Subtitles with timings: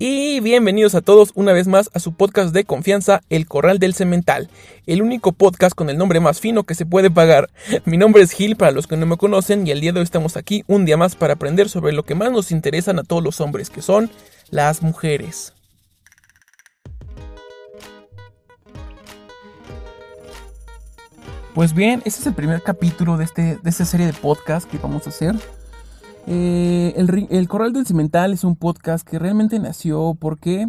[0.00, 3.94] Y bienvenidos a todos una vez más a su podcast de confianza, El Corral del
[3.94, 4.48] Cemental,
[4.86, 7.50] el único podcast con el nombre más fino que se puede pagar.
[7.84, 10.04] Mi nombre es Gil para los que no me conocen y el día de hoy
[10.04, 13.24] estamos aquí un día más para aprender sobre lo que más nos interesan a todos
[13.24, 14.08] los hombres, que son
[14.50, 15.52] las mujeres.
[21.56, 24.78] Pues bien, este es el primer capítulo de, este, de esta serie de podcast que
[24.78, 25.34] vamos a hacer.
[26.30, 26.92] Eh,
[27.30, 30.68] el, Corral del Cimental es un podcast que realmente nació porque,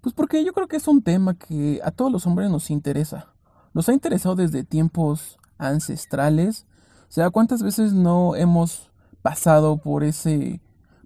[0.00, 3.26] pues porque yo creo que es un tema que a todos los hombres nos interesa.
[3.72, 6.68] Nos ha interesado desde tiempos ancestrales.
[7.08, 10.60] O sea, ¿cuántas veces no hemos pasado por ese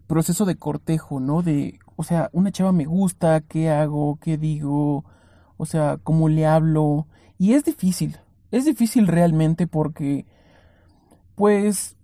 [0.07, 1.41] proceso de cortejo, ¿no?
[1.41, 4.19] De, o sea, una chava me gusta, ¿qué hago?
[4.21, 5.07] ¿Qué digo?
[5.57, 7.07] O sea, ¿cómo le hablo?
[7.39, 8.19] Y es difícil.
[8.51, 10.27] Es difícil realmente porque,
[11.37, 11.97] pues,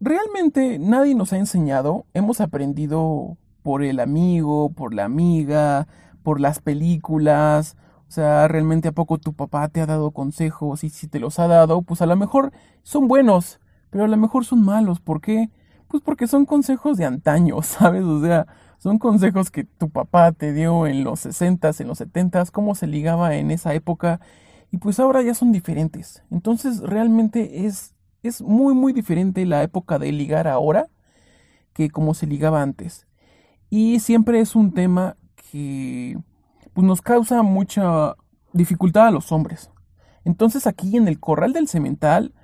[0.00, 5.86] realmente nadie nos ha enseñado, hemos aprendido por el amigo, por la amiga,
[6.22, 7.76] por las películas,
[8.08, 11.38] o sea, realmente a poco tu papá te ha dado consejos y si te los
[11.38, 15.20] ha dado, pues a lo mejor son buenos, pero a lo mejor son malos, ¿por
[15.20, 15.50] qué?
[15.86, 18.02] Pues porque son consejos de antaño, ¿sabes?
[18.02, 18.46] O sea,
[18.78, 22.86] son consejos que tu papá te dio en los 60s, en los 70s, cómo se
[22.86, 24.20] ligaba en esa época
[24.72, 26.22] y pues ahora ya son diferentes.
[26.30, 30.88] Entonces realmente es es muy muy diferente la época de ligar ahora
[31.72, 33.06] que como se ligaba antes.
[33.70, 35.16] Y siempre es un tema
[35.50, 36.18] que
[36.74, 38.16] pues, nos causa mucha
[38.52, 39.70] dificultad a los hombres.
[40.24, 42.34] Entonces aquí en el Corral del Cemental,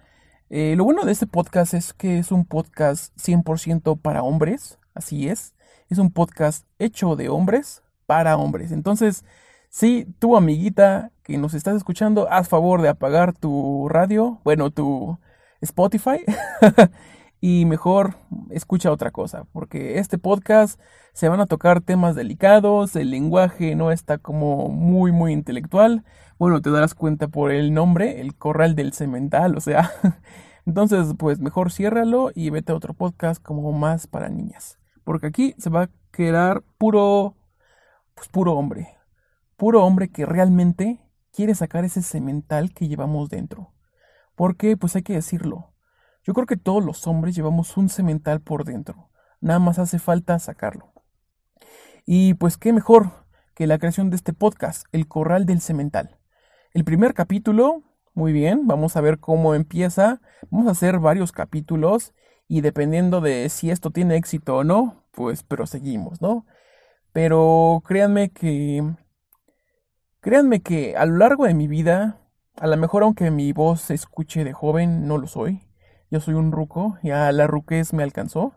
[0.49, 5.29] eh, lo bueno de este podcast es que es un podcast 100% para hombres, así
[5.29, 5.55] es.
[5.89, 8.73] Es un podcast hecho de hombres para hombres.
[8.73, 9.25] Entonces,
[9.69, 15.19] si tu amiguita que nos estás escuchando, haz favor de apagar tu radio, bueno, tu,
[15.61, 16.19] Spotify
[17.41, 18.17] y mejor
[18.51, 20.81] escucha otra cosa, porque este podcast
[21.13, 26.05] se van a tocar temas delicados, el lenguaje no está como muy muy intelectual.
[26.39, 29.91] Bueno, te darás cuenta por el nombre, el corral del cemental, o sea,
[30.67, 35.55] entonces pues mejor ciérralo y vete a otro podcast como más para niñas, porque aquí
[35.59, 37.37] se va a quedar puro
[38.15, 38.97] pues puro hombre,
[39.57, 41.01] puro hombre que realmente
[41.33, 43.76] quiere sacar ese cemental que llevamos dentro.
[44.37, 45.73] Porque, pues hay que decirlo,
[46.23, 49.11] yo creo que todos los hombres llevamos un cemental por dentro,
[49.41, 50.93] nada más hace falta sacarlo.
[52.05, 53.27] Y pues qué mejor
[53.57, 56.19] que la creación de este podcast, El Corral del Cemental.
[56.73, 57.83] El primer capítulo,
[58.13, 60.21] muy bien, vamos a ver cómo empieza,
[60.51, 62.13] vamos a hacer varios capítulos
[62.47, 66.47] y dependiendo de si esto tiene éxito o no, pues proseguimos, ¿no?
[67.13, 68.85] Pero créanme que...
[70.21, 72.26] Créanme que a lo largo de mi vida
[72.59, 75.63] a lo mejor aunque mi voz se escuche de joven, no lo soy.
[76.11, 78.55] Yo soy un ruco, ya la ruquez me alcanzó,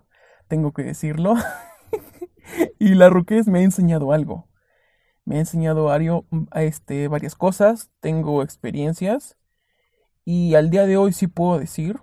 [0.47, 1.35] tengo que decirlo.
[2.79, 4.47] y la ruquez me ha enseñado algo.
[5.25, 5.93] Me ha enseñado
[6.53, 9.37] este, varias cosas, tengo experiencias.
[10.25, 11.99] Y al día de hoy sí puedo decir,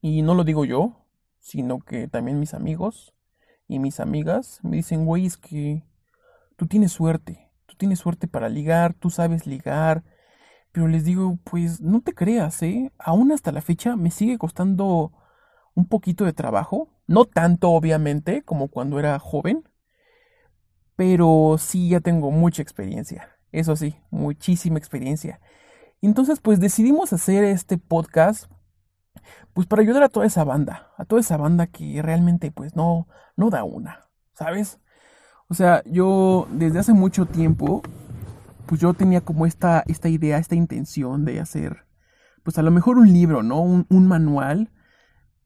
[0.00, 1.04] y no lo digo yo,
[1.38, 3.14] sino que también mis amigos
[3.66, 5.84] y mis amigas me dicen, güey, es que
[6.56, 10.04] tú tienes suerte, tú tienes suerte para ligar, tú sabes ligar,
[10.72, 12.92] pero les digo, pues no te creas, ¿eh?
[12.98, 15.12] Aún hasta la fecha me sigue costando
[15.74, 16.88] un poquito de trabajo.
[17.06, 19.64] No tanto, obviamente, como cuando era joven.
[20.96, 23.30] Pero sí ya tengo mucha experiencia.
[23.52, 25.40] Eso sí, muchísima experiencia.
[26.02, 28.50] Entonces, pues decidimos hacer este podcast.
[29.54, 30.92] Pues para ayudar a toda esa banda.
[30.96, 34.08] A toda esa banda que realmente, pues no, no da una.
[34.34, 34.78] ¿Sabes?
[35.48, 37.82] O sea, yo desde hace mucho tiempo
[38.68, 41.86] pues yo tenía como esta, esta idea, esta intención de hacer,
[42.44, 43.62] pues a lo mejor un libro, ¿no?
[43.62, 44.70] Un, manual,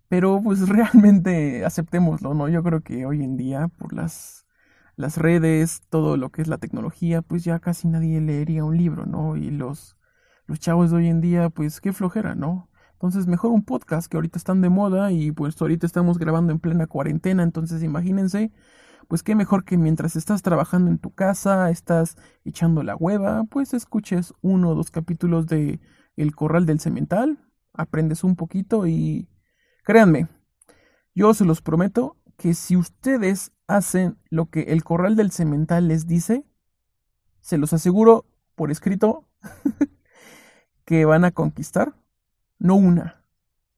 [0.09, 2.49] pero pues realmente aceptémoslo, ¿no?
[2.49, 4.47] Yo creo que hoy en día, por las,
[4.97, 9.07] las redes, todo lo que es la tecnología, pues ya casi nadie leería un libro,
[9.07, 9.37] ¿no?
[9.37, 9.97] Y los,
[10.47, 12.71] los chavos de hoy en día, pues qué flojera, ¿no?
[12.95, 16.59] Entonces mejor un podcast que ahorita están de moda y pues ahorita estamos grabando en
[16.59, 18.53] plena cuarentena, entonces imagínense
[19.13, 22.17] pues qué mejor que mientras estás trabajando en tu casa, estás
[22.47, 25.83] echando la hueva, pues escuches uno o dos capítulos de
[26.17, 27.39] El Corral del Cemental,
[27.75, 29.29] aprendes un poquito y
[29.85, 30.29] créanme,
[31.15, 36.07] yo se los prometo que si ustedes hacen lo que El Corral del Cemental les
[36.07, 36.47] dice,
[37.43, 38.25] se los aseguro
[38.55, 39.29] por escrito
[40.87, 41.93] que van a conquistar
[42.59, 43.23] no una,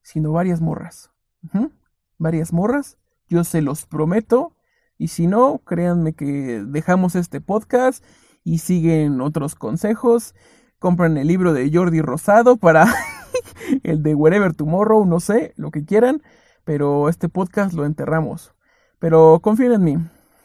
[0.00, 1.10] sino varias morras.
[2.18, 2.98] Varias morras,
[3.28, 4.53] yo se los prometo
[4.96, 8.04] y si no, créanme que dejamos este podcast
[8.44, 10.34] y siguen otros consejos.
[10.78, 12.86] Compran el libro de Jordi Rosado para
[13.82, 16.22] el de Wherever Tomorrow, no sé, lo que quieran.
[16.64, 18.54] Pero este podcast lo enterramos.
[18.98, 19.96] Pero confíen en mí,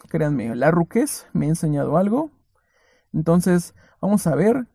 [0.09, 2.31] créanme, la ruquez me ha enseñado algo.
[3.13, 4.67] Entonces, vamos a ver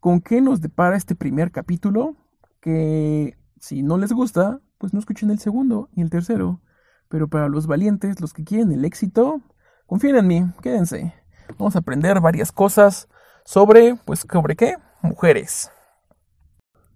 [0.00, 2.16] con qué nos depara este primer capítulo.
[2.60, 6.60] Que si no les gusta, pues no escuchen el segundo y el tercero.
[7.10, 9.40] Pero para los valientes, los que quieren el éxito,
[9.86, 11.12] confíen en mí, quédense.
[11.58, 13.08] Vamos a aprender varias cosas
[13.44, 14.76] sobre, pues, ¿sobre qué?
[15.02, 15.72] Mujeres.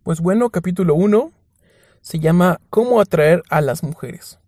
[0.04, 1.32] Pues bueno, capítulo 1
[2.00, 4.38] se llama ¿Cómo atraer a las mujeres?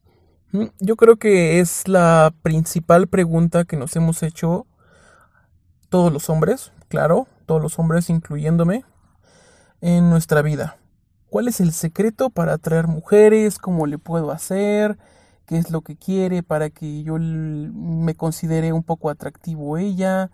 [0.52, 4.68] Mm, yo creo que es la principal pregunta que nos hemos hecho
[5.88, 8.84] todos los hombres, claro, todos los hombres incluyéndome,
[9.80, 10.76] en nuestra vida.
[11.28, 13.58] ¿Cuál es el secreto para atraer mujeres?
[13.58, 14.96] ¿Cómo le puedo hacer?
[15.46, 20.30] ¿Qué es lo que quiere para que yo me considere un poco atractivo ella?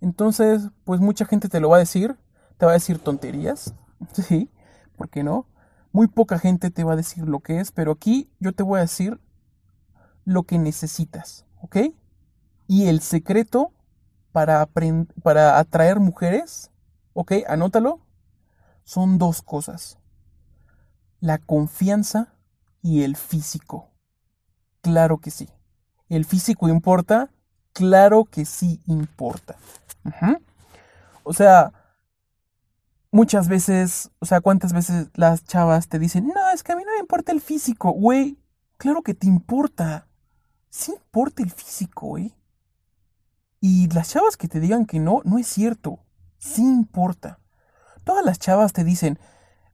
[0.00, 2.16] Entonces, pues mucha gente te lo va a decir,
[2.58, 3.74] te va a decir tonterías,
[4.12, 4.50] sí,
[4.96, 5.46] ¿por qué no?
[5.92, 8.78] Muy poca gente te va a decir lo que es, pero aquí yo te voy
[8.78, 9.18] a decir
[10.24, 11.76] lo que necesitas, ¿ok?
[12.66, 13.72] Y el secreto
[14.32, 14.68] para,
[15.22, 16.70] para atraer mujeres,
[17.12, 17.32] ¿ok?
[17.48, 18.00] Anótalo,
[18.82, 19.98] son dos cosas.
[21.20, 22.34] La confianza
[22.82, 23.93] y el físico.
[24.84, 25.48] Claro que sí.
[26.10, 27.30] ¿El físico importa?
[27.72, 29.56] Claro que sí importa.
[31.22, 31.72] O sea,
[33.10, 36.82] muchas veces, o sea, ¿cuántas veces las chavas te dicen, no, es que a mí
[36.84, 37.92] no me importa el físico?
[37.92, 38.36] Güey,
[38.76, 40.06] claro que te importa.
[40.68, 42.34] Sí importa el físico, güey.
[43.60, 45.98] Y las chavas que te digan que no, no es cierto.
[46.36, 47.38] Sí importa.
[48.04, 49.18] Todas las chavas te dicen,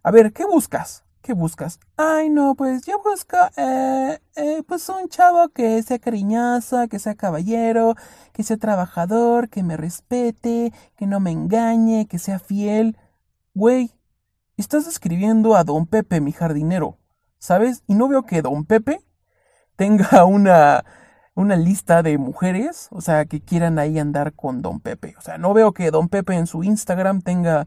[0.04, 1.02] a ver, ¿qué buscas?
[1.22, 1.78] ¿Qué buscas?
[1.98, 7.14] Ay, no, pues yo busco, eh, eh, pues un chavo que sea cariñoso, que sea
[7.14, 7.94] caballero,
[8.32, 12.96] que sea trabajador, que me respete, que no me engañe, que sea fiel.
[13.52, 13.92] Güey,
[14.56, 16.98] estás describiendo a don Pepe, mi jardinero,
[17.38, 17.82] ¿sabes?
[17.86, 19.04] Y no veo que don Pepe
[19.76, 20.86] tenga una,
[21.34, 25.16] una lista de mujeres, o sea, que quieran ahí andar con don Pepe.
[25.18, 27.66] O sea, no veo que don Pepe en su Instagram tenga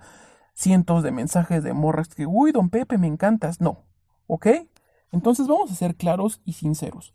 [0.54, 3.62] cientos de mensajes de morras que, uy, don Pepe, me encantas.
[3.62, 3.86] No,
[4.28, 4.48] ¿ok?
[5.12, 7.14] Entonces vamos a ser claros y sinceros.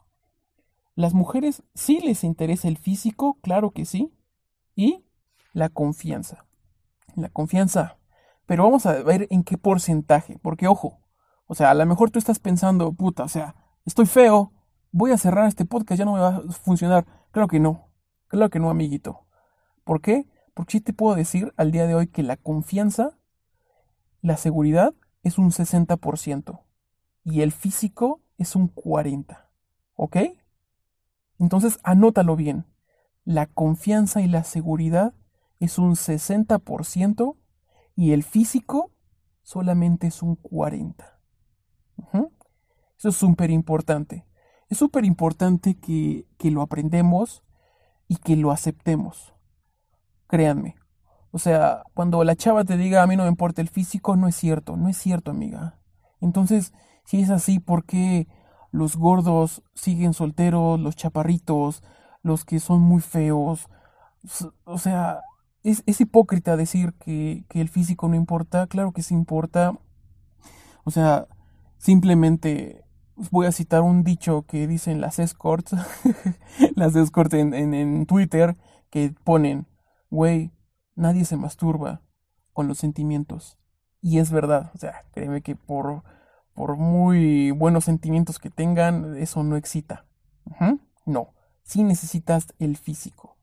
[0.94, 4.12] Las mujeres sí les interesa el físico, claro que sí,
[4.74, 5.04] y
[5.52, 6.44] la confianza.
[7.14, 7.98] La confianza
[8.48, 11.02] pero vamos a ver en qué porcentaje, porque ojo,
[11.46, 13.54] o sea, a lo mejor tú estás pensando, puta, o sea,
[13.84, 14.54] estoy feo,
[14.90, 17.04] voy a cerrar este podcast, ya no me va a funcionar.
[17.30, 17.90] Claro que no,
[18.26, 19.26] claro que no, amiguito.
[19.84, 20.26] ¿Por qué?
[20.54, 23.17] Porque sí te puedo decir al día de hoy que la confianza,
[24.20, 26.60] la seguridad es un 60%
[27.24, 29.44] y el físico es un 40%.
[29.94, 30.16] ¿Ok?
[31.38, 32.66] Entonces anótalo bien.
[33.24, 35.14] La confianza y la seguridad
[35.60, 37.36] es un 60%
[37.96, 38.92] y el físico
[39.42, 41.20] solamente es un 40.
[42.98, 44.26] Eso es súper importante.
[44.68, 47.44] Es súper importante que, que lo aprendemos
[48.08, 49.34] y que lo aceptemos.
[50.26, 50.76] Créanme.
[51.30, 54.28] O sea, cuando la chava te diga a mí no me importa el físico, no
[54.28, 55.78] es cierto, no es cierto, amiga.
[56.20, 56.72] Entonces,
[57.04, 58.28] si es así, ¿por qué
[58.70, 61.82] los gordos siguen solteros, los chaparritos,
[62.22, 63.68] los que son muy feos?
[64.64, 65.20] O sea,
[65.62, 68.66] es, hipócrita decir que, el físico no importa.
[68.66, 69.72] Claro que sí importa.
[70.84, 71.26] O sea,
[71.78, 72.84] simplemente
[73.30, 75.74] voy a citar un dicho que dicen las escorts,
[76.76, 78.56] las escorts en, en, Twitter,
[78.90, 79.66] que ponen,
[80.10, 80.52] güey,
[80.98, 82.02] nadie se masturba
[82.52, 83.58] con los sentimientos.
[84.00, 86.02] Y es verdad, o sea, créeme que por,
[86.54, 90.04] por muy buenos sentimientos que tengan, eso no excita.
[91.06, 93.36] No, sí necesitas el físico.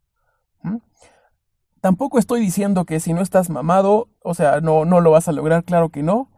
[1.81, 5.31] Tampoco estoy diciendo que si no estás mamado, o sea, no, no lo vas a
[5.31, 6.31] lograr, claro que no.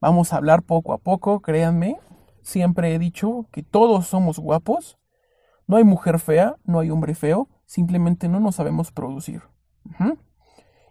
[0.00, 1.98] Vamos a hablar poco a poco, créanme.
[2.42, 4.98] Siempre he dicho que todos somos guapos.
[5.66, 9.42] No hay mujer fea, no hay hombre feo, simplemente no nos sabemos producir.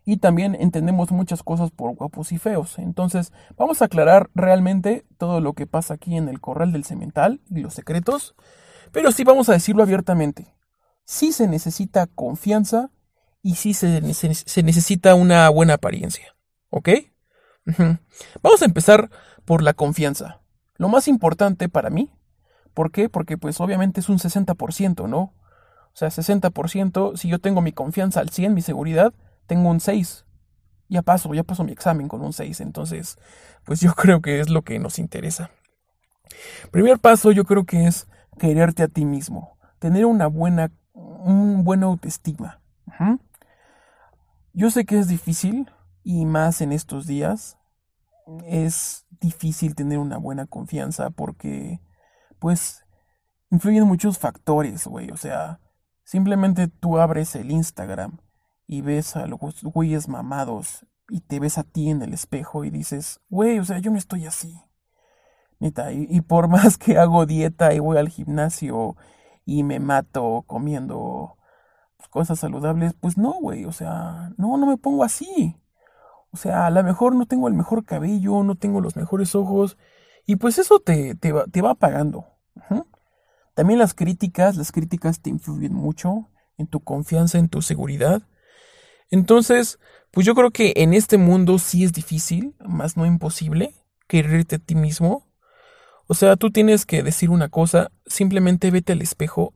[0.10, 2.80] Y también entendemos muchas cosas por guapos y feos.
[2.80, 7.42] Entonces, vamos a aclarar realmente todo lo que pasa aquí en el corral del cemental
[7.50, 8.36] y los secretos.
[8.92, 10.56] Pero sí vamos a decirlo abiertamente.
[11.06, 12.90] Sí se necesita confianza,
[13.42, 16.36] y sí se, necesita una buena apariencia.
[16.70, 16.90] ¿Ok?
[18.42, 19.10] Vamos a empezar
[19.46, 20.42] por la confianza.
[20.76, 22.12] Lo más importante para mí,
[22.74, 23.10] ¿por qué?
[23.10, 25.20] Porque pues obviamente es un 60%, ¿no?
[25.20, 29.14] O sea, 60%, si yo tengo mi confianza al 100, mi seguridad,
[29.50, 30.26] tengo un 6.
[30.88, 33.18] Ya paso, ya paso mi examen con un 6, entonces,
[33.66, 35.52] pues yo creo que es lo que nos interesa.
[36.72, 41.88] Primer paso yo creo que es quererte a ti mismo, tener una buena, un buena
[41.88, 42.62] autoestima.
[44.54, 45.70] Yo sé que es difícil
[46.04, 47.58] y más en estos días
[48.46, 51.82] es difícil tener una buena confianza porque
[52.40, 52.86] pues
[53.52, 55.12] influyen muchos factores, güey.
[55.12, 55.60] O sea,
[56.10, 58.18] Simplemente tú abres el Instagram
[58.70, 62.70] y ves a los güeyes mamados y te ves a ti en el espejo y
[62.70, 64.62] dices, güey, o sea, yo no estoy así.
[65.58, 68.96] Neta, y, por más que hago dieta y voy al gimnasio
[69.44, 71.36] y me mato comiendo
[72.12, 75.58] cosas saludables, pues no, güey, o sea, no, no me pongo así.
[76.32, 79.80] O sea, a lo mejor no tengo el mejor cabello, no tengo los mejores ojos,
[80.28, 82.28] y pues eso te, te, va, te va apagando.
[83.56, 88.22] También las críticas, las críticas te influyen mucho en tu confianza, en tu seguridad.
[89.12, 89.80] Entonces,
[90.12, 93.74] pues yo creo que en este mundo sí es difícil, más no imposible,
[94.08, 95.28] quererte a ti mismo.
[96.08, 99.54] O sea, tú tienes que decir una cosa, simplemente vete al espejo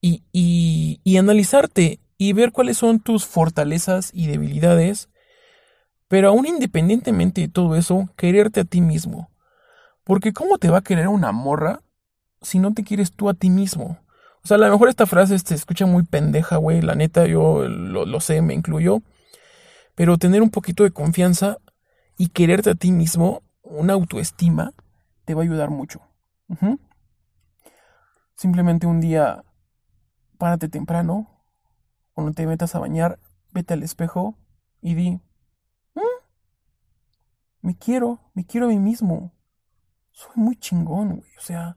[0.00, 5.08] y, y, y analizarte y ver cuáles son tus fortalezas y debilidades.
[6.08, 9.30] Pero aún independientemente de todo eso, quererte a ti mismo.
[10.04, 11.82] Porque ¿cómo te va a querer una morra
[12.42, 13.98] si no te quieres tú a ti mismo?
[14.48, 16.80] O sea, a lo mejor esta frase se escucha muy pendeja, güey.
[16.80, 19.02] La neta, yo lo, sé, me incluyo.
[19.94, 21.58] Pero tener un poquito de confianza
[22.16, 24.72] y quererte a ti mismo, una autoestima,
[25.26, 26.00] te va a ayudar mucho.
[28.36, 29.44] Simplemente un día,
[30.38, 31.28] párate temprano,
[32.14, 33.18] cuando te metas a bañar,
[33.52, 34.38] vete al espejo
[34.80, 35.10] y di,
[35.94, 36.00] mm,
[37.60, 39.34] me quiero, me quiero a mí mismo
[40.10, 41.30] soy muy chingón, güey.
[41.36, 41.76] O sea,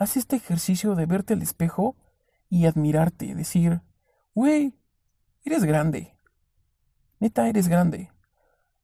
[0.00, 1.94] haz este ejercicio de verte al espejo
[2.48, 3.82] y admirarte, decir,
[4.34, 4.74] güey,
[5.44, 6.16] eres grande.
[7.20, 8.10] Neta, eres grande.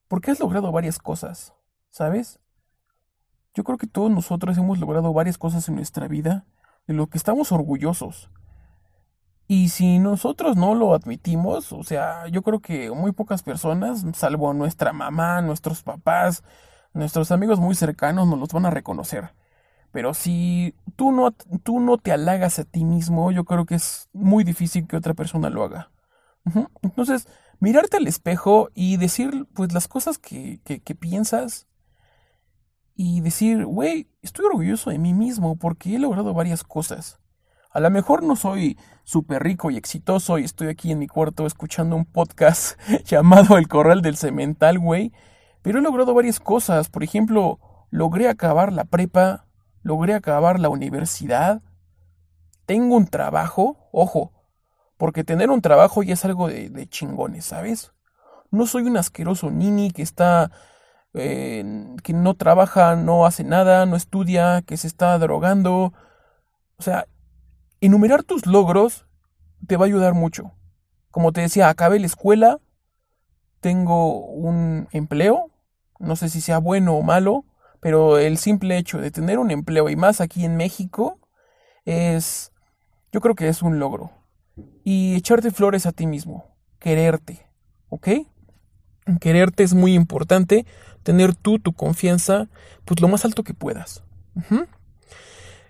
[0.08, 1.54] Porque has logrado varias cosas,
[1.90, 2.38] ¿sabes?
[3.54, 6.46] Yo creo que todos nosotros hemos logrado varias cosas en nuestra vida
[6.86, 8.30] de lo que estamos orgullosos.
[9.48, 14.52] Y si nosotros no lo admitimos, o sea, yo creo que muy pocas personas, salvo
[14.52, 16.44] nuestra mamá, nuestros papás,
[16.96, 19.34] Nuestros amigos muy cercanos nos los van a reconocer.
[19.96, 21.30] Pero si tú no,
[21.62, 25.14] tú no te halagas a ti mismo, yo creo que es muy difícil que otra
[25.14, 25.90] persona lo haga.
[26.82, 27.26] Entonces,
[27.60, 31.66] mirarte al espejo y decir pues las cosas que, que, que piensas
[32.94, 37.18] y decir, güey, estoy orgulloso de mí mismo porque he logrado varias cosas.
[37.70, 41.46] A lo mejor no soy súper rico y exitoso y estoy aquí en mi cuarto
[41.46, 45.14] escuchando un podcast llamado El Corral del Cemental, güey.
[45.62, 46.90] Pero he logrado varias cosas.
[46.90, 47.60] Por ejemplo,
[47.90, 49.45] logré acabar la prepa,
[49.86, 51.62] logré acabar la universidad.
[52.66, 54.32] Tengo un trabajo, ojo,
[54.96, 57.92] porque tener un trabajo ya es algo de, chingones, ¿sabes?
[58.50, 60.50] No soy un asqueroso nini que está...
[61.14, 61.64] Eh,
[62.02, 65.94] que no trabaja, no hace nada, no estudia, que se está drogando.
[66.78, 67.06] O sea,
[67.80, 69.06] enumerar tus logros
[69.66, 70.52] te va a ayudar mucho.
[71.10, 72.58] Como te decía, acabé la escuela,
[73.60, 75.50] tengo un empleo,
[75.98, 77.46] no sé si sea bueno o malo,
[77.80, 81.18] pero el simple hecho de tener un empleo y más aquí en México
[81.84, 82.52] es,
[83.12, 84.10] yo creo que es un logro.
[84.84, 87.46] Y echarte flores a ti mismo, quererte,
[87.88, 88.08] ¿ok?
[89.20, 90.66] Quererte es muy importante,
[91.02, 92.48] tener tú tu confianza,
[92.84, 94.02] pues lo más alto que puedas.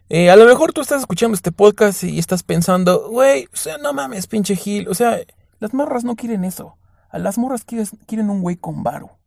[0.09, 3.77] Eh, a lo mejor tú estás escuchando este podcast y estás pensando, güey, o sea,
[3.79, 5.19] no mames, pinche Gil, o sea,
[5.59, 6.77] las morras no quieren eso.
[7.11, 9.19] A las morras quieren un güey con varo.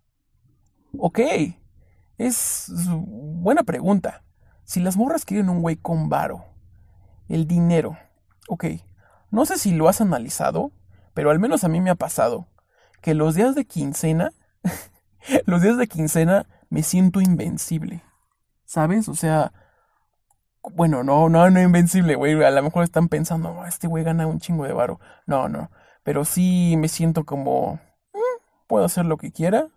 [0.97, 1.19] Ok,
[2.19, 4.23] es buena pregunta.
[4.65, 6.45] Si las morras quieren un güey con varo,
[7.27, 7.97] el dinero,
[8.47, 8.65] ok,
[9.31, 10.71] no sé si lo has analizado,
[11.13, 12.47] pero al menos a mí me ha pasado
[13.01, 14.31] que los días de quincena,
[15.45, 18.03] los días de quincena me siento invencible.
[18.65, 19.07] ¿Sabes?
[19.09, 19.51] O sea,
[20.61, 22.43] bueno, no, no, no invencible, güey.
[22.43, 24.99] A lo mejor están pensando, este güey gana un chingo de varo.
[25.25, 25.71] No, no.
[26.03, 27.79] Pero sí me siento como,
[28.13, 29.69] mm, puedo hacer lo que quiera,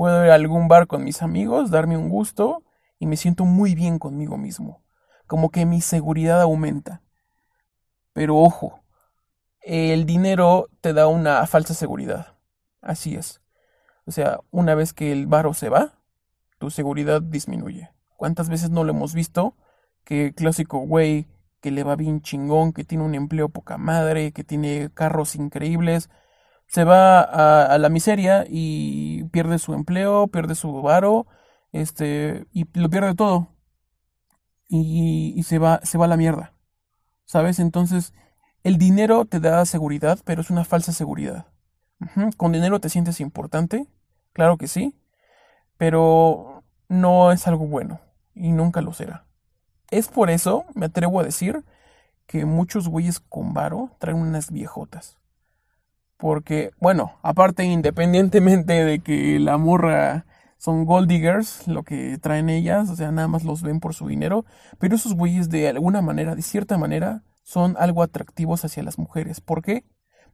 [0.00, 2.64] Puedo ir a algún bar con mis amigos, darme un gusto
[2.98, 4.82] y me siento muy bien conmigo mismo.
[5.26, 7.02] Como que mi seguridad aumenta.
[8.14, 8.80] Pero ojo,
[9.60, 12.38] el dinero te da una falsa seguridad.
[12.80, 13.42] Así es.
[14.06, 15.98] O sea, una vez que el varo se va,
[16.58, 17.90] tu seguridad disminuye.
[18.16, 19.54] ¿Cuántas veces no lo hemos visto?
[20.04, 21.28] Que clásico güey
[21.60, 26.08] que le va bien chingón, que tiene un empleo poca madre, que tiene carros increíbles,
[26.70, 31.26] se va a, la miseria y pierde su empleo, pierde su varo,
[31.72, 33.48] este, y lo pierde todo.
[34.68, 36.54] Y, se, va, se va a la mierda.
[37.24, 37.58] ¿Sabes?
[37.58, 38.14] Entonces,
[38.62, 41.48] el dinero te da seguridad, pero es una falsa seguridad.
[42.36, 43.88] Con dinero te sientes importante,
[44.32, 44.96] claro que sí,
[45.76, 48.00] pero no es algo bueno
[48.32, 49.26] y nunca lo será.
[49.90, 51.64] Es por eso, me atrevo a decir,
[52.28, 55.19] que muchos güeyes con varo traen unas viejotas.
[56.20, 60.26] Porque, bueno, aparte, independientemente de que la morra
[60.58, 64.06] son gold diggers, lo que traen ellas, o sea, nada más los ven por su
[64.06, 64.44] dinero,
[64.78, 69.40] pero esos güeyes de alguna manera, de cierta manera, son algo atractivos hacia las mujeres.
[69.40, 69.84] ¿Por qué?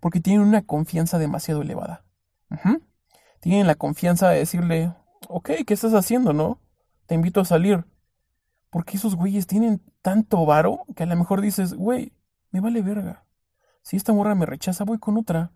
[0.00, 2.04] Porque tienen una confianza demasiado elevada.
[3.40, 4.92] Tienen la confianza de decirle,
[5.28, 6.60] ok, ¿qué estás haciendo, no?
[7.06, 7.84] Te invito a salir.
[8.70, 12.12] Porque esos güeyes tienen tanto varo que a lo mejor dices, güey,
[12.50, 13.24] me vale verga.
[13.82, 15.52] Si esta morra me rechaza, voy con otra.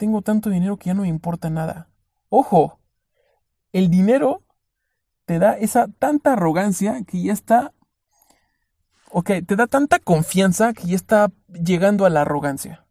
[0.00, 1.90] Tengo tanto dinero que ya no me importa nada.
[2.30, 2.80] Ojo,
[3.70, 4.42] el dinero
[5.26, 7.74] te da esa tanta arrogancia que ya está...
[9.10, 12.86] Ok, te da tanta confianza que ya está llegando a la arrogancia.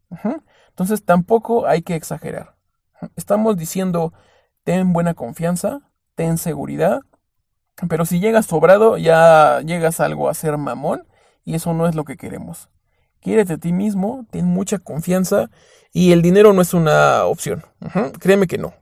[0.68, 2.54] Entonces tampoco hay que exagerar.
[3.16, 4.12] Estamos diciendo,
[4.62, 7.00] ten buena confianza, ten seguridad,
[7.88, 11.08] pero si llegas sobrado, ya llegas algo a ser mamón
[11.42, 12.70] y eso no es lo que queremos.
[13.20, 15.50] Quiérete a ti mismo, ten mucha confianza
[15.92, 17.64] y el dinero no es una opción.
[18.18, 18.74] Créeme que no.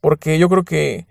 [0.00, 1.06] Porque yo creo que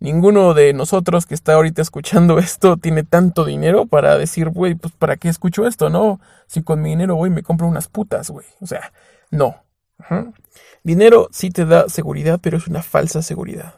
[0.00, 4.92] ninguno de nosotros que está ahorita escuchando esto tiene tanto dinero para decir, güey, pues
[4.94, 5.90] ¿para qué escucho esto?
[5.90, 8.46] No, si con mi dinero voy me compro unas putas, güey.
[8.60, 8.92] O sea,
[9.30, 9.62] no.
[10.82, 13.74] Dinero sí te da seguridad, pero es una falsa seguridad.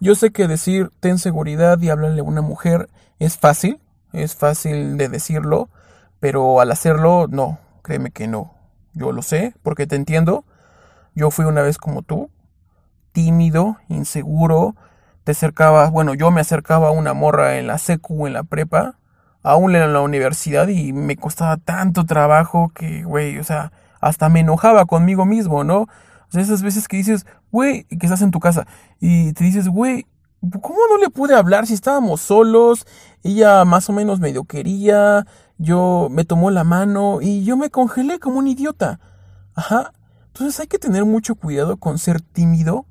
[0.00, 2.88] Yo sé que decir ten seguridad y hablarle a una mujer
[3.18, 3.80] es fácil,
[4.12, 5.70] es fácil de decirlo,
[6.24, 8.54] pero al hacerlo, no, créeme que no.
[8.94, 10.46] Yo lo sé, porque te entiendo.
[11.14, 12.30] Yo fui una vez como tú,
[13.12, 14.74] tímido, inseguro,
[15.24, 18.96] te acercaba, bueno, yo me acercaba a una morra en la secu, en la prepa,
[19.42, 24.40] aún en la universidad y me costaba tanto trabajo que, güey, o sea, hasta me
[24.40, 25.80] enojaba conmigo mismo, ¿no?
[25.82, 25.88] O
[26.30, 28.66] sea, esas veces que dices, güey, que estás en tu casa
[28.98, 30.06] y te dices, güey,
[30.62, 32.86] ¿cómo no le pude hablar si estábamos solos?
[33.22, 35.26] Ella más o menos medio quería,
[35.58, 39.00] yo me tomó la mano y yo me congelé como un idiota.
[39.54, 39.92] Ajá.
[40.26, 42.86] Entonces hay que tener mucho cuidado con ser tímido.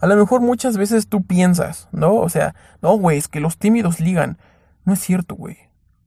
[0.00, 2.14] A lo mejor muchas veces tú piensas, ¿no?
[2.16, 4.38] O sea, no, güey, es que los tímidos ligan.
[4.84, 5.56] No es cierto, güey.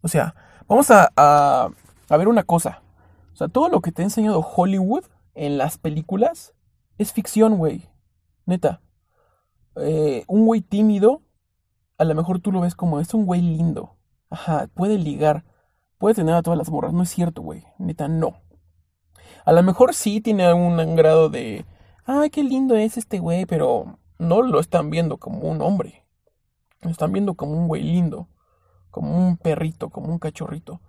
[0.01, 0.33] O sea,
[0.67, 1.69] vamos a, a,
[2.09, 2.81] a ver una cosa.
[3.33, 5.03] O sea, todo lo que te ha enseñado Hollywood
[5.35, 6.53] en las películas
[6.97, 7.89] es ficción, güey.
[8.45, 8.81] Neta.
[9.75, 11.21] Eh, un güey tímido,
[11.97, 13.95] a lo mejor tú lo ves como es un güey lindo.
[14.29, 15.43] Ajá, puede ligar.
[16.01, 16.91] Puede tener a todas las morras.
[16.91, 17.63] No es cierto, güey.
[17.77, 18.41] Neta, no.
[19.45, 21.65] A lo mejor sí tiene un grado de.
[22.03, 26.03] Ay, qué lindo es este güey, pero no lo están viendo como un hombre.
[26.81, 28.27] Lo están viendo como un güey lindo.
[28.89, 30.81] Como un perrito, como un cachorrito.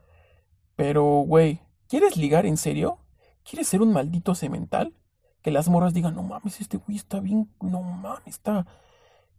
[0.75, 1.61] Pero, güey,
[1.93, 3.01] ¿Quieres ligar en serio?
[3.45, 4.95] ¿Quieres ser un maldito cemental?
[5.43, 8.67] Que las morras digan, no mames, este güey está bien, no mames, está,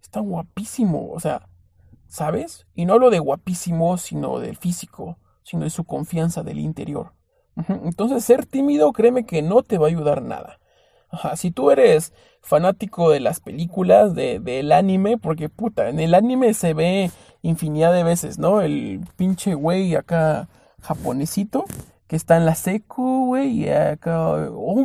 [0.04, 1.10] está guapísimo.
[1.14, 1.50] O sea,
[2.08, 2.68] ¿sabes?
[2.76, 7.14] Y no hablo de guapísimo, sino del físico, sino de su confianza del interior.
[7.68, 10.60] Entonces, ser tímido, créeme que no te va a ayudar nada.
[11.36, 16.54] si tú eres fanático de las películas, de, del anime, porque puta, en el anime
[16.54, 18.62] se ve infinidad de veces, ¿no?
[18.62, 20.48] El pinche güey acá
[20.82, 21.66] japonesito
[22.08, 24.76] que está en la secu, güey, y acá, oh,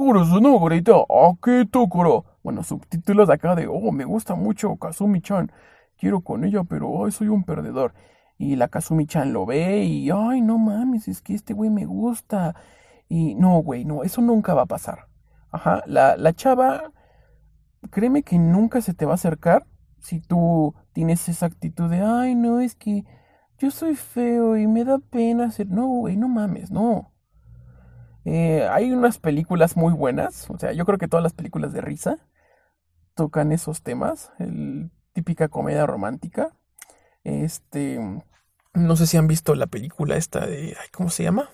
[2.43, 5.53] Bueno, subtítulos acá de, oh, me gusta mucho Kazumi-chan,
[5.99, 7.93] quiero con ella, pero, soy un perdedor.
[8.39, 12.55] Y la Kazumi-chan lo ve y, ay, no mames, es que este güey me gusta.
[13.09, 15.09] Y no, güey, no, eso nunca va a pasar.
[15.51, 16.93] Ajá, la, la chava,
[17.91, 19.67] créeme que nunca se te va a acercar
[20.01, 23.05] si tú tienes esa actitud de, ay, no, es que
[23.59, 25.69] yo soy feo y me da pena hacer.
[25.69, 27.13] No, güey, no mames, no.
[28.25, 30.49] Eh, hay unas películas muy buenas.
[30.51, 32.19] O sea, yo creo que todas las películas de risa
[33.15, 34.31] tocan esos temas.
[34.39, 36.57] El, típica comedia romántica.
[37.25, 37.99] Este.
[38.75, 40.77] No sé si han visto la película esta de.
[40.93, 41.51] ¿Cómo se llama?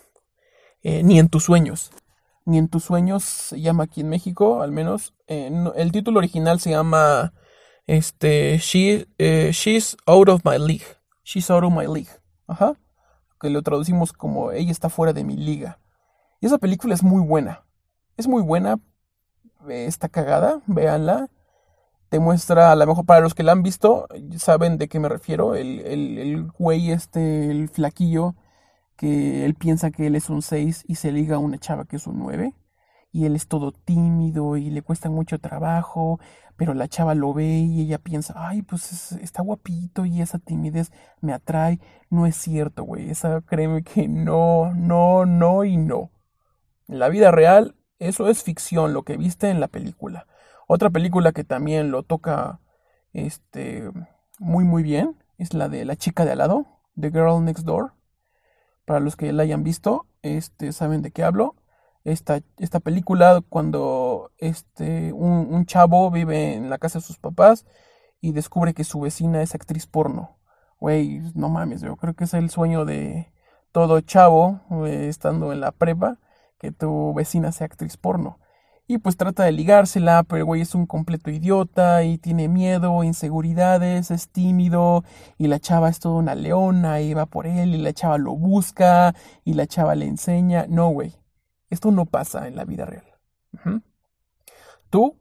[0.83, 1.91] Eh, Ni en tus sueños.
[2.45, 5.15] Ni en tus sueños se llama aquí en México, al menos.
[5.27, 7.33] Eh, el título original se llama.
[7.87, 8.59] Este.
[8.59, 10.87] She, she's out of my league.
[11.25, 12.11] She's out of my league.
[12.47, 12.75] Ajá.
[13.41, 15.79] Que lo traducimos como ella está fuera de mi liga.
[16.41, 17.65] Y esa película es muy buena.
[18.17, 18.79] Es muy buena.
[19.69, 20.61] Eh, está cagada.
[20.67, 21.31] Véanla.
[22.15, 24.07] Te muestra, a lo mejor para los que la han visto,
[24.39, 25.57] saben de qué me refiero.
[25.57, 28.37] El, el, el güey este, el flaquillo,
[28.97, 31.97] que él piensa que él es un 6 y se liga a una chava que
[31.97, 32.55] es un 9
[33.11, 36.21] y él es todo tímido y le cuesta mucho trabajo,
[36.57, 40.93] pero la chava lo ve y ella piensa, ay, pues está guapito y esa timidez
[41.21, 41.81] me atrae.
[42.11, 46.13] No es cierto, güey, esa créeme que no, no, no y no.
[46.87, 50.29] En la vida real, eso es ficción, lo que viste en la película.
[50.75, 52.59] Otra película que también lo toca
[53.13, 53.89] este,
[54.41, 56.67] muy, muy bien es la de La chica de al lado,
[57.01, 57.93] The Girl Next Door.
[58.85, 61.55] Para los que la hayan visto, este, saben de qué hablo
[62.03, 67.67] esta, esta película cuando este, un, chavo vive en la casa de sus papás
[68.21, 70.39] y descubre que su vecina es actriz porno.
[70.81, 73.33] Güey, no mames, yo creo que es el sueño de
[73.71, 76.19] todo chavo, eh, estando en la prepa,
[76.59, 78.41] que tu vecina sea actriz porno.
[78.87, 83.03] Y pues trata de ligársela, pero el güey es un completo idiota y tiene miedo,
[83.03, 85.05] inseguridades, es tímido
[85.39, 88.37] y la chava es toda una leona y va por él y la chava lo
[88.37, 90.67] busca y la chava le enseña.
[90.69, 91.15] No, güey,
[91.71, 93.07] esto no pasa en la vida real.
[94.91, 95.19] Tú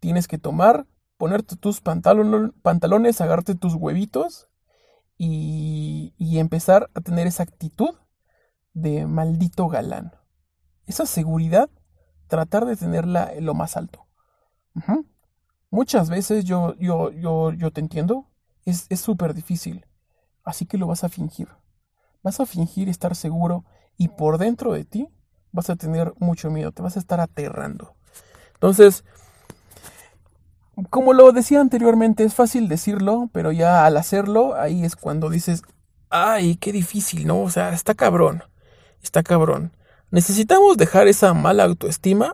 [0.00, 4.48] tienes que tomar, ponerte tus pantalones, agarrarte tus huevitos
[5.16, 7.94] y, y empezar a tener esa actitud
[8.74, 10.12] de maldito galán.
[10.86, 11.70] Esa seguridad
[12.28, 14.06] tratar de tenerla en lo más alto.
[15.70, 18.26] Muchas veces yo, yo, yo, yo te entiendo,
[18.64, 19.86] es súper difícil,
[20.44, 21.48] así que lo vas a fingir.
[22.22, 23.64] Vas a fingir estar seguro
[23.96, 25.08] y por dentro de ti
[25.52, 27.96] vas a tener mucho miedo, te vas a estar aterrando.
[28.54, 29.04] Entonces,
[30.90, 35.62] como lo decía anteriormente, es fácil decirlo, pero ya al hacerlo, ahí es cuando dices,
[36.10, 37.40] ay, qué difícil, ¿no?
[37.40, 38.42] O sea, está cabrón,
[39.02, 39.72] está cabrón.
[40.10, 42.32] Necesitamos dejar esa mala autoestima.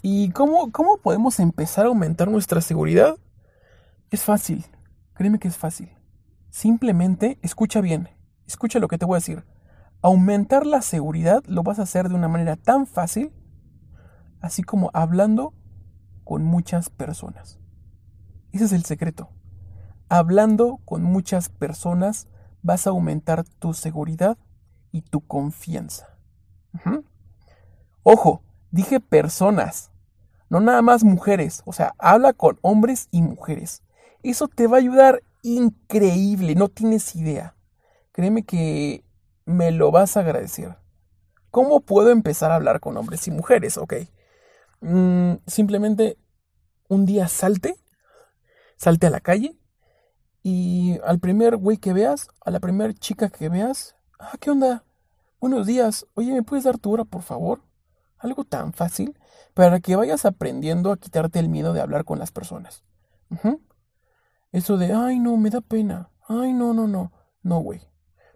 [0.00, 3.16] ¿Y cómo, cómo podemos empezar a aumentar nuestra seguridad?
[4.10, 4.64] Es fácil,
[5.12, 5.90] créeme que es fácil.
[6.48, 8.08] Simplemente escucha bien,
[8.46, 9.44] escucha lo que te voy a decir.
[10.00, 13.32] Aumentar la seguridad lo vas a hacer de una manera tan fácil,
[14.40, 15.52] así como hablando
[16.24, 17.58] con muchas personas.
[18.50, 19.28] Ese es el secreto.
[20.08, 22.28] Hablando con muchas personas
[22.62, 24.38] vas a aumentar tu seguridad
[24.90, 26.11] y tu confianza.
[28.02, 29.90] Ojo, dije personas,
[30.48, 33.82] no nada más mujeres, o sea, habla con hombres y mujeres.
[34.22, 37.54] Eso te va a ayudar increíble, no tienes idea.
[38.12, 39.04] Créeme que
[39.44, 40.76] me lo vas a agradecer.
[41.50, 43.76] ¿Cómo puedo empezar a hablar con hombres y mujeres?
[43.76, 43.94] Ok.
[44.80, 46.16] Mm, simplemente
[46.88, 47.76] un día salte,
[48.76, 49.56] salte a la calle
[50.42, 54.84] y al primer güey que veas, a la primera chica que veas, ah, ¿qué onda?
[55.42, 57.62] Buenos días, oye, ¿me puedes dar tu hora, por favor?
[58.16, 59.18] Algo tan fácil
[59.54, 62.84] para que vayas aprendiendo a quitarte el miedo de hablar con las personas.
[64.52, 66.10] Eso de, ay, no, me da pena.
[66.28, 67.10] Ay, no, no, no.
[67.42, 67.80] No, güey.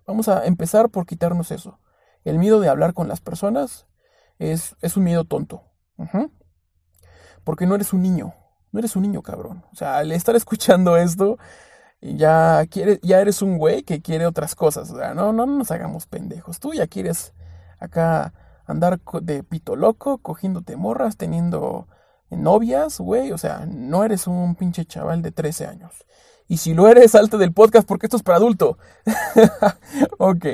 [0.04, 1.78] Vamos a empezar por quitarnos eso.
[2.24, 3.86] El miedo de hablar con las personas
[4.40, 5.62] es, es un miedo tonto.
[7.44, 8.34] Porque no eres un niño.
[8.72, 9.64] No eres un niño, cabrón.
[9.70, 11.38] O sea, al estar escuchando esto,
[12.14, 14.92] ya, quiere, ya eres un güey que quiere otras cosas.
[14.92, 16.60] no, no, no nos hagamos pendejos.
[16.60, 17.32] Tú ya quieres
[17.78, 18.32] acá
[18.66, 21.88] andar de pito loco, cogiéndote morras, teniendo
[22.30, 23.32] novias, güey.
[23.32, 26.06] O sea, no eres un pinche chaval de 13 años.
[26.48, 28.78] Y si lo eres, salte del podcast porque esto es para adulto.
[30.18, 30.46] ok.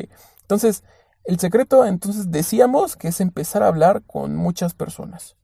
[0.43, 0.85] Entonces,
[1.25, 5.37] el secreto, entonces decíamos que es empezar a hablar con muchas personas.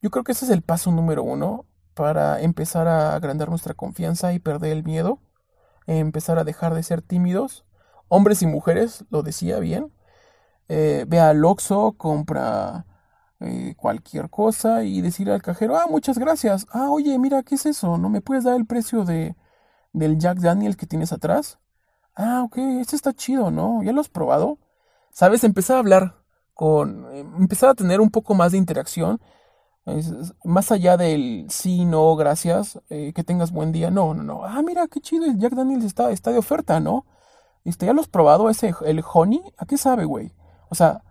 [0.00, 4.32] Yo creo que ese es el paso número uno para empezar a agrandar nuestra confianza
[4.32, 5.20] y perder el miedo,
[5.86, 7.64] empezar a dejar de ser tímidos,
[8.08, 9.92] hombres y mujeres, lo decía bien,
[10.68, 12.86] eh, ve al Oxxo, compra
[13.40, 17.66] eh, cualquier cosa y decir al cajero, ah, muchas gracias, ah, oye, mira, ¿qué es
[17.66, 17.98] eso?
[17.98, 19.36] ¿No me puedes dar el precio de,
[19.92, 21.58] del Jack Daniel que tienes atrás?
[22.14, 23.82] Ah, ok, este está chido, ¿no?
[23.82, 24.58] ¿Ya lo has probado?
[25.10, 25.44] ¿Sabes?
[25.44, 29.20] Empezar a hablar con, eh, empezar a tener un poco más de interacción
[30.44, 33.90] más allá del sí, no, gracias, eh, que tengas buen día.
[33.90, 34.44] No, no, no.
[34.44, 37.06] Ah, mira, qué chido, el Jack Daniels está, está de oferta, ¿no?
[37.64, 39.42] Este, ¿Ya lo has probado ese, el honey?
[39.58, 40.32] ¿A qué sabe, güey?
[40.70, 41.02] O sea,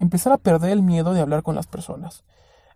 [0.00, 2.24] empezar a perder el miedo de hablar con las personas.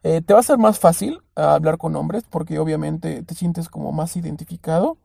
[0.03, 3.93] Eh, te va a ser más fácil hablar con hombres porque obviamente te sientes como
[3.93, 4.99] más identificado.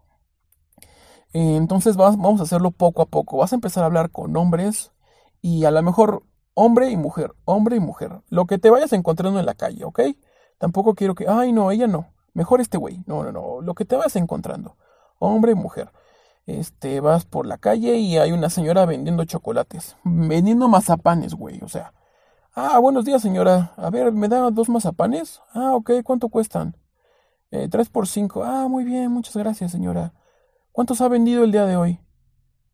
[1.33, 3.37] Eh, entonces vamos a hacerlo poco a poco.
[3.37, 4.91] Vas a empezar a hablar con hombres
[5.41, 8.21] y a lo mejor hombre y mujer, hombre y mujer.
[8.29, 10.01] Lo que te vayas encontrando en la calle, ¿ok?
[10.57, 12.07] Tampoco quiero que, ay, no, ella no.
[12.33, 13.01] Mejor este güey.
[13.05, 13.61] No, no, no.
[13.61, 14.75] Lo que te vas encontrando.
[15.19, 15.91] Hombre, mujer.
[16.45, 19.95] Este, vas por la calle y hay una señora vendiendo chocolates.
[20.03, 21.61] Vendiendo mazapanes, güey.
[21.63, 21.93] O sea.
[22.53, 23.73] Ah, buenos días, señora.
[23.77, 25.41] A ver, ¿me da dos mazapanes?
[25.53, 25.91] Ah, ok.
[26.03, 26.77] ¿Cuánto cuestan?
[27.51, 28.43] Eh, tres por cinco.
[28.43, 29.11] Ah, muy bien.
[29.11, 30.13] Muchas gracias, señora.
[30.71, 31.99] ¿Cuántos ha vendido el día de hoy?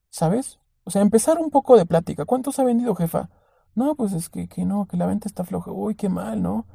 [0.09, 0.59] ¿Sabes?
[0.83, 2.25] O sea, empezar un poco de plática.
[2.25, 3.29] ¿Cuántos ha vendido, jefa?
[3.75, 5.71] No, pues es que, que no, que la venta está floja.
[5.71, 6.65] Uy, qué mal, ¿no?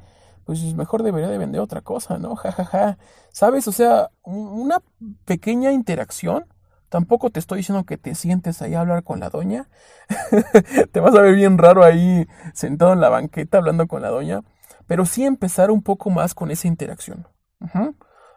[0.47, 2.37] Pues mejor debería de vender otra cosa, ¿no?
[2.37, 2.97] Ja, ja, ja.
[3.33, 3.67] ¿Sabes?
[3.67, 4.81] O sea, una
[5.25, 6.45] pequeña interacción.
[6.87, 9.67] Tampoco te estoy diciendo que te sientes ahí a hablar con la doña.
[10.93, 14.41] te vas a ver bien raro ahí sentado en la banqueta hablando con la doña.
[14.87, 17.27] Pero sí empezar un poco más con esa interacción.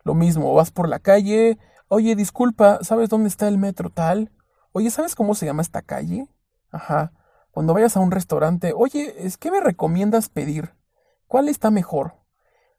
[0.02, 1.58] Lo mismo, vas por la calle.
[1.86, 4.32] Oye, disculpa, ¿sabes dónde está el metro tal?
[4.72, 6.26] Oye, ¿sabes cómo se llama esta calle?
[6.72, 7.12] Ajá.
[7.52, 10.74] Cuando vayas a un restaurante, oye, ¿es que me recomiendas pedir?
[11.30, 12.14] ¿Cuál está mejor?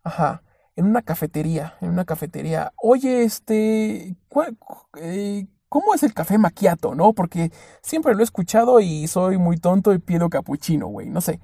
[0.04, 0.44] Ajá,
[0.76, 2.74] en una cafetería, en una cafetería.
[2.76, 4.18] Oye, este,
[4.98, 7.14] eh, ¿cómo es el café maquiato, no?
[7.14, 11.40] Porque siempre lo he escuchado y soy muy tonto y pido capuchino, güey, no sé.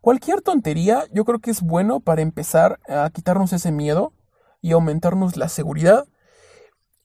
[0.00, 4.12] Cualquier tontería yo creo que es bueno para empezar a quitarnos ese miedo
[4.60, 6.08] y aumentarnos la seguridad.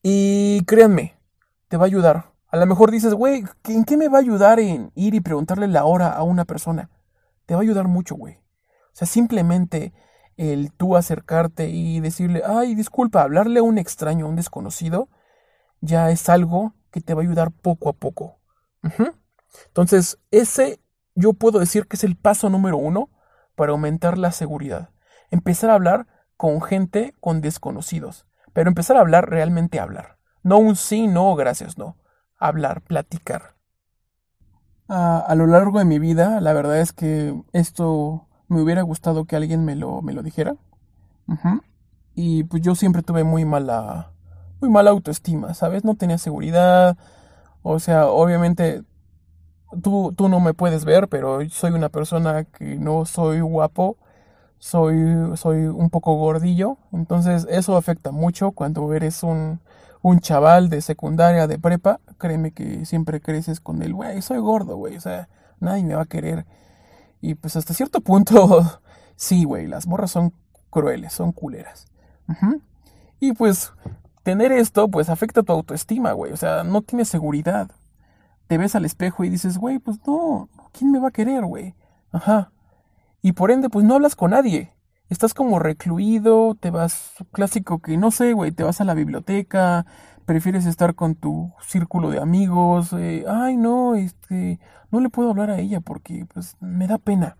[0.02, 1.14] Y créanme,
[1.68, 2.32] te va a ayudar.
[2.48, 5.68] A lo mejor dices, güey, ¿en qué me va a ayudar en ir y preguntarle
[5.68, 6.90] la hora a una persona?
[7.46, 8.43] Te va a ayudar mucho, güey.
[8.94, 9.92] O sea, simplemente
[10.36, 15.08] el tú acercarte y decirle, ay, disculpa, hablarle a un extraño, a un desconocido,
[15.80, 18.38] ya es algo que te va a ayudar poco a poco.
[19.66, 20.80] Entonces, ese
[21.14, 23.10] yo puedo decir que es el paso número uno
[23.54, 24.90] para aumentar la seguridad.
[25.30, 28.26] Empezar a hablar con gente, con desconocidos.
[28.52, 30.18] Pero empezar a hablar, realmente hablar.
[30.42, 31.96] No un sí, no, gracias, no.
[32.36, 33.54] Hablar, platicar.
[34.86, 39.36] A, lo largo de mi vida, la verdad es que esto me hubiera gustado que
[39.36, 40.56] alguien me lo, me lo dijera.
[42.14, 44.10] Y pues yo siempre tuve muy mala,
[44.60, 45.84] muy mala autoestima, ¿sabes?
[45.84, 46.96] No tenía seguridad.
[47.62, 48.82] O sea, obviamente
[49.82, 53.96] tú, tú no me puedes ver, pero soy una persona que no soy guapo,
[54.58, 59.60] soy, soy un poco gordillo, entonces eso afecta mucho cuando eres un,
[60.02, 64.76] un chaval de secundaria, de prepa, créeme que siempre creces con el, güey, soy gordo,
[64.76, 65.28] güey, o sea,
[65.60, 66.46] nadie me va a querer.
[67.24, 68.80] Y pues hasta cierto punto,
[69.16, 70.32] sí, güey, las morras son
[70.70, 71.86] crueles, son culeras.
[73.20, 73.72] Y pues
[74.22, 77.70] tener esto, pues afecta tu autoestima, güey, o sea, no tienes seguridad
[78.46, 81.74] te ves al espejo y dices, güey, pues no, ¿quién me va a querer, güey?
[82.12, 82.52] Ajá.
[83.22, 84.72] Y por ende, pues no hablas con nadie.
[85.08, 89.86] Estás como recluido, te vas, clásico que no sé, güey, te vas a la biblioteca,
[90.24, 94.58] prefieres estar con tu círculo de amigos, eh, ay, no, este,
[94.90, 97.36] no le puedo hablar a ella porque, pues, me da pena.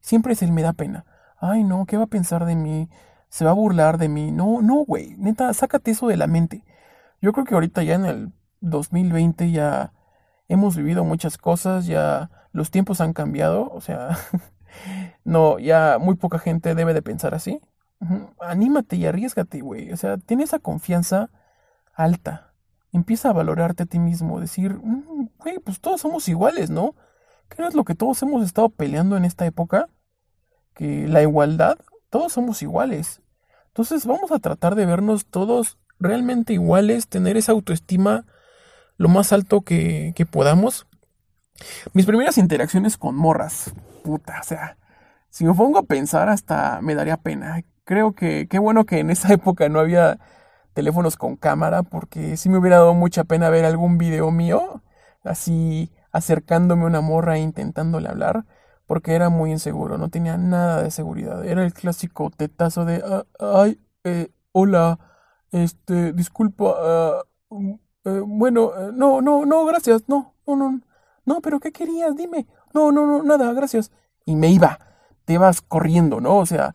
[0.00, 1.04] Siempre es el me da pena.
[1.38, 2.88] Ay, no, ¿qué va a pensar de mí?
[3.28, 4.32] Se va a burlar de mí.
[4.32, 6.64] No, no, güey, neta, sácate eso de la mente.
[7.20, 9.92] Yo creo que ahorita ya en el 2020 ya
[10.48, 14.16] hemos vivido muchas cosas, ya los tiempos han cambiado, o sea,
[15.24, 17.60] no, ya muy poca gente debe de pensar así.
[18.40, 19.92] Anímate y arriesgate, güey.
[19.92, 21.30] O sea, tiene esa confianza
[21.96, 22.54] alta.
[22.92, 26.94] Empieza a valorarte a ti mismo, decir, mm, güey, pues todos somos iguales, ¿no?
[27.48, 29.88] ¿Qué es lo que todos hemos estado peleando en esta época?
[30.74, 31.76] Que la igualdad,
[32.10, 33.22] todos somos iguales.
[33.68, 38.24] Entonces vamos a tratar de vernos todos realmente iguales, tener esa autoestima
[38.96, 40.86] lo más alto que, podamos.
[41.92, 44.78] Mis primeras interacciones con morras, puta, o sea,
[45.30, 47.62] si me pongo a pensar hasta me daría pena.
[47.84, 50.18] Creo que qué bueno que en esa época no había
[50.76, 54.82] teléfonos con cámara, porque sí me hubiera dado mucha pena ver algún video mío,
[55.24, 58.44] así acercándome a una morra e intentándole hablar,
[58.86, 61.42] porque era muy inseguro, no tenía nada de seguridad.
[61.46, 64.98] Era el clásico tetazo de, ah, ay, eh, hola,
[65.50, 67.22] este, disculpa, ah,
[68.04, 70.80] eh, bueno, eh, no, no, no, gracias, no, no, no,
[71.24, 72.14] no, pero ¿qué querías?
[72.16, 73.92] Dime, no, no, no, nada, gracias.
[74.26, 74.78] Y me iba,
[75.24, 76.36] te vas corriendo, ¿no?
[76.36, 76.74] O sea,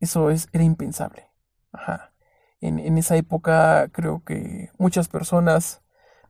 [0.00, 1.30] eso es, era impensable.
[1.72, 2.15] Ajá.
[2.66, 5.82] En, esa época creo que muchas personas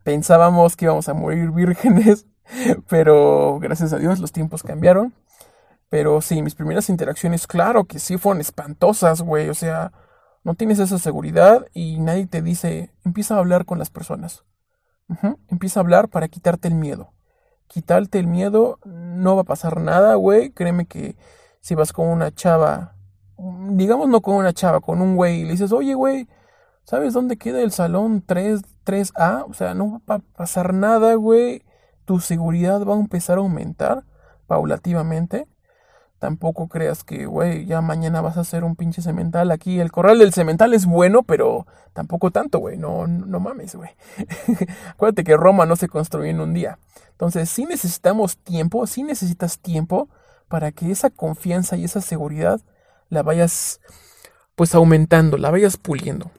[0.04, 2.26] pensábamos que íbamos a morir vírgenes,
[2.88, 5.14] pero gracias a Dios los tiempos cambiaron.
[5.88, 9.48] Pero sí, mis primeras interacciones, claro que sí fueron espantosas, güey.
[9.48, 9.92] O sea,
[10.42, 14.44] no tienes esa seguridad y nadie te dice, empieza a hablar con las personas.
[15.48, 17.12] Empieza a hablar para quitarte el miedo.
[17.68, 20.50] Quitarte el miedo, no va a pasar nada, güey.
[20.50, 21.16] Créeme que
[21.60, 22.95] si vas con una chava,
[23.38, 26.28] digamos no con una chava, con un güey, y le dices, oye, güey,
[26.84, 29.46] ¿sabes dónde queda el salón 3, 3A?
[29.48, 31.62] O sea, no va a pasar nada, güey.
[32.04, 34.04] Tu seguridad va a empezar a aumentar
[34.46, 35.48] paulativamente.
[36.18, 39.80] Tampoco creas que, güey, ya mañana vas a hacer un pinche cemental aquí.
[39.80, 42.78] El corral del cemental es bueno, pero tampoco tanto, güey.
[42.78, 43.90] No, no mames, güey.
[44.90, 46.78] Acuérdate que Roma no se construyó en un día.
[47.10, 50.08] Entonces, sí necesitamos tiempo, sí necesitas tiempo
[50.48, 52.60] para que esa confianza y esa seguridad
[53.08, 53.80] la vayas,
[54.54, 56.30] pues, aumentando, la vayas puliendo.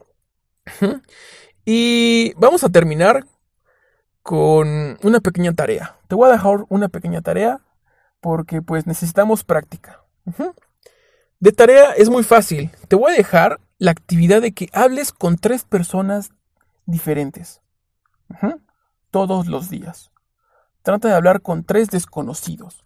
[1.64, 3.24] y vamos a terminar
[4.22, 5.96] con una pequeña tarea.
[6.06, 7.60] Te voy a dejar una pequeña tarea
[8.20, 10.02] porque pues necesitamos práctica.
[11.40, 12.70] De tarea es muy fácil.
[12.88, 16.30] Te voy a dejar la actividad de que hables con tres personas
[16.84, 17.62] diferentes.
[19.10, 20.10] Todos los días.
[20.82, 22.84] Trata de hablar con tres desconocidos.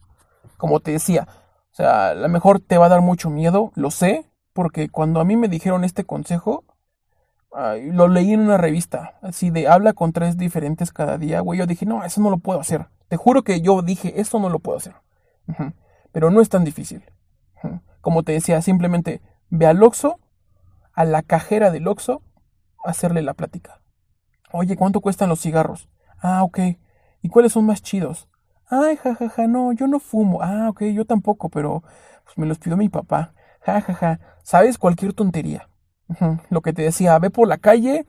[0.57, 1.27] Como te decía,
[1.73, 5.21] o sea, a lo mejor te va a dar mucho miedo, lo sé, porque cuando
[5.21, 6.65] a mí me dijeron este consejo,
[7.93, 11.67] lo leí en una revista, así de habla con tres diferentes cada día, güey, yo
[11.67, 12.89] dije, no, eso no lo puedo hacer.
[13.09, 14.95] Te juro que yo dije, eso no lo puedo hacer.
[16.13, 17.05] Pero no es tan difícil.
[18.01, 20.19] Como te decía, simplemente ve al Oxxo,
[20.93, 22.23] a la cajera del Oxxo,
[22.85, 23.81] hacerle la plática.
[24.51, 25.89] Oye, ¿cuánto cuestan los cigarros?
[26.21, 26.59] Ah, ok.
[27.23, 28.29] ¿Y cuáles son más chidos?
[28.75, 30.41] Ay, jajaja, no, yo no fumo.
[30.41, 31.83] Ah, ok, yo tampoco, pero
[32.25, 33.35] pues me los pidió mi papá.
[33.61, 34.79] Jajaja, ¿sabes?
[34.79, 35.69] Cualquier tontería.
[36.49, 38.07] Lo que te decía, ve por la calle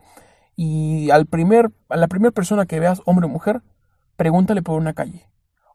[0.56, 3.62] y al primer, a la primera persona que veas, hombre o mujer,
[4.15, 5.28] pregúntale por una calle.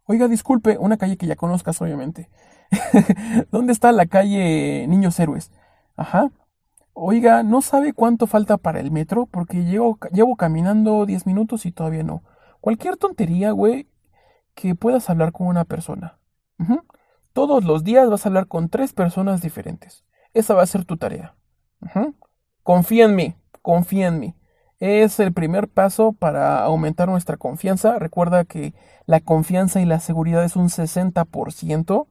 [0.06, 2.30] Oiga, disculpe, una calle que ya conozcas, obviamente.
[3.52, 5.50] ¿Dónde está la calle Niños Héroes?
[5.96, 6.30] Ajá.
[6.94, 9.26] Oiga, ¿no sabe cuánto falta para el metro?
[9.26, 12.22] Porque llevo, llevo caminando 10 minutos y todavía no.
[12.62, 13.86] Cualquier tontería, güey,
[14.60, 16.18] que puedas hablar con una persona.
[17.32, 20.04] Todos los días vas a hablar con tres personas diferentes.
[20.34, 21.36] Esa va a ser tu tarea.
[22.64, 24.34] Confía en mí, confía en mí.
[24.80, 28.00] Es el primer paso para aumentar nuestra confianza.
[28.00, 28.74] Recuerda que
[29.06, 32.08] la confianza y la seguridad es un 60%.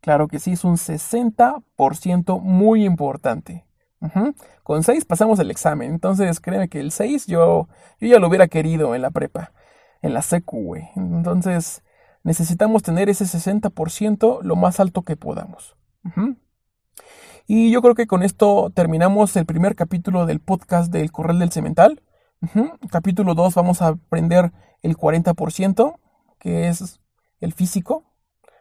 [0.00, 3.66] Claro que sí, es un 60% muy importante.
[4.62, 5.90] Con 6 pasamos el examen.
[5.90, 9.52] Entonces, créeme que el 6 yo, yo ya lo hubiera querido en la prepa
[10.06, 10.88] en la secu, güey.
[10.96, 11.82] Entonces,
[12.22, 15.76] necesitamos tener ese 60% lo más alto que podamos.
[17.46, 21.52] Y yo creo que con esto terminamos el primer capítulo del podcast del Correl del
[21.52, 22.02] Cemental.
[22.90, 25.98] Capítulo 2 vamos a aprender el 40%,
[26.38, 27.00] que es
[27.40, 28.04] el físico.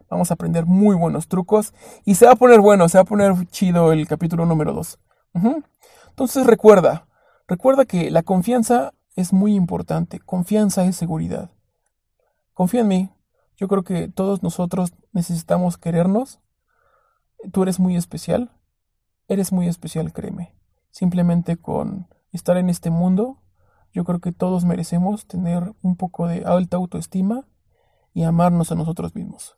[0.09, 1.73] Vamos a aprender muy buenos trucos.
[2.03, 4.99] Y se va a poner bueno, se va a poner chido el capítulo número 2.
[6.09, 7.07] Entonces recuerda,
[7.47, 10.19] recuerda que la confianza es muy importante.
[10.19, 11.51] Confianza es seguridad.
[12.53, 13.09] Confía en mí.
[13.57, 16.39] Yo creo que todos nosotros necesitamos querernos.
[17.51, 18.51] Tú eres muy especial.
[19.27, 20.55] Eres muy especial, créeme.
[20.91, 23.41] Simplemente con estar en este mundo,
[23.93, 27.47] yo creo que todos merecemos tener un poco de alta autoestima
[28.13, 29.55] y amarnos a nosotros mismos.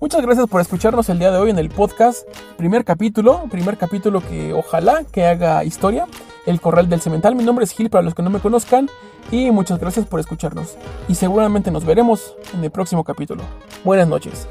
[0.00, 2.26] Muchas gracias por escucharnos el día de hoy en el podcast.
[2.56, 6.06] Primer capítulo, primer capítulo que ojalá que haga historia.
[6.46, 7.34] El Corral del Cemental.
[7.34, 8.88] Mi nombre es Gil para los que no me conozcan.
[9.30, 10.76] Y muchas gracias por escucharnos.
[11.08, 13.42] Y seguramente nos veremos en el próximo capítulo.
[13.84, 14.46] Buenas noches.